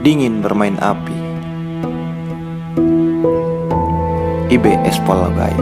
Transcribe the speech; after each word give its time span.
Dingin 0.00 0.40
bermain 0.40 0.72
api. 0.80 1.12
IBS 4.48 4.96
Polagai 5.04 5.52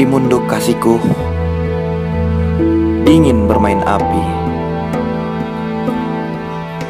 Di 0.00 0.08
munduk 0.08 0.48
kasihku 0.48 0.96
Dingin 3.04 3.44
bermain 3.44 3.84
api. 3.84 4.24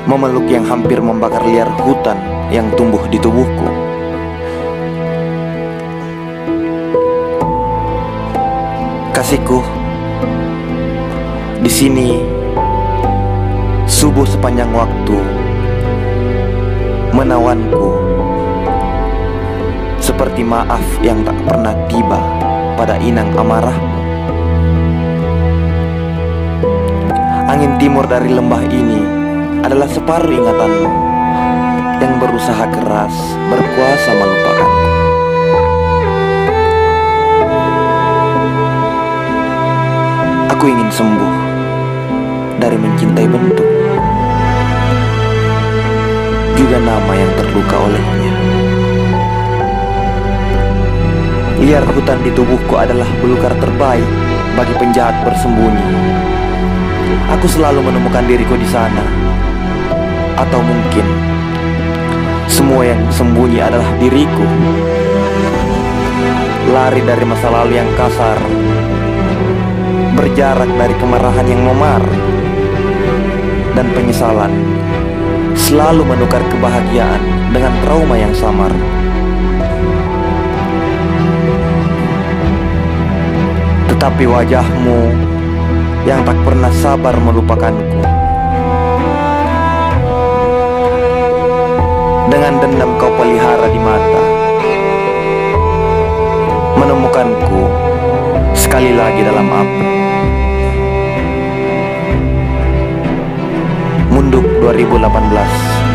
Memeluk 0.06 0.46
yang 0.46 0.62
hampir 0.70 1.02
membakar 1.02 1.42
liar 1.42 1.66
hutan 1.82 2.22
yang 2.54 2.70
tumbuh 2.78 3.02
di 3.10 3.18
tubuhku 3.18 3.89
Kasihku 9.20 9.60
di 11.60 11.68
sini, 11.68 12.24
subuh 13.84 14.24
sepanjang 14.24 14.72
waktu 14.72 15.20
menawanku 17.12 18.00
seperti 20.00 20.40
maaf 20.40 20.80
yang 21.04 21.20
tak 21.20 21.36
pernah 21.44 21.76
tiba 21.92 22.16
pada 22.80 22.96
inang 22.96 23.28
amarahmu. 23.36 24.00
Angin 27.44 27.76
timur 27.76 28.08
dari 28.08 28.32
lembah 28.32 28.64
ini 28.72 29.04
adalah 29.60 29.84
separuh 29.92 30.32
ingatanmu 30.32 30.88
yang 32.00 32.16
berusaha 32.16 32.64
keras 32.72 33.12
berkuasa 33.52 34.16
melupakanku. 34.16 34.99
Aku 40.60 40.68
ingin 40.68 40.92
sembuh 40.92 41.32
dari 42.60 42.76
mencintai 42.76 43.24
bentuk 43.32 43.64
juga 46.52 46.76
nama 46.84 47.12
yang 47.16 47.32
terluka 47.32 47.76
olehnya. 47.80 48.34
Liar 51.64 51.80
hutan 51.88 52.20
di 52.20 52.28
tubuhku 52.36 52.76
adalah 52.76 53.08
belukar 53.24 53.56
terbaik 53.56 54.04
bagi 54.52 54.76
penjahat 54.76 55.16
bersembunyi. 55.24 55.80
Aku 57.40 57.48
selalu 57.48 57.80
menemukan 57.80 58.28
diriku 58.28 58.52
di 58.60 58.68
sana. 58.68 59.00
Atau 60.36 60.60
mungkin 60.60 61.08
semua 62.52 62.84
yang 62.84 63.00
sembunyi 63.08 63.64
adalah 63.64 63.88
diriku. 63.96 64.44
Lari 66.68 67.00
dari 67.00 67.24
masa 67.24 67.48
lalu 67.48 67.80
yang 67.80 67.88
kasar. 67.96 68.36
Berjarak 70.30 70.70
dari 70.78 70.94
kemarahan 70.94 71.42
yang 71.42 71.58
memar 71.58 71.98
dan 73.74 73.82
penyesalan 73.90 74.54
selalu 75.58 76.06
menukar 76.06 76.38
kebahagiaan 76.46 77.18
dengan 77.50 77.74
trauma 77.82 78.14
yang 78.14 78.30
samar. 78.30 78.70
Tetapi 83.90 84.24
wajahmu 84.30 85.00
yang 86.06 86.22
tak 86.22 86.38
pernah 86.46 86.70
sabar 86.78 87.18
melupakanku. 87.18 87.98
Dengan 92.30 92.54
dendam 92.62 92.94
kau 93.02 93.10
pelihara 93.18 93.66
di 93.66 93.80
mata. 93.82 94.22
Menemukanku 96.78 97.66
sekali 98.54 98.94
lagi 98.94 99.26
dalam 99.26 99.50
api. 99.50 99.99
Munduk 104.20 104.44
2018 104.60 105.89